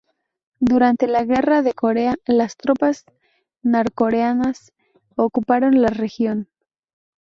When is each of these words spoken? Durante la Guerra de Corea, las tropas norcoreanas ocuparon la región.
Durante 0.61 1.05
la 1.05 1.25
Guerra 1.25 1.61
de 1.61 1.75
Corea, 1.75 2.15
las 2.25 2.57
tropas 2.57 3.05
norcoreanas 3.61 4.71
ocuparon 5.15 5.79
la 5.79 5.89
región. 5.89 6.49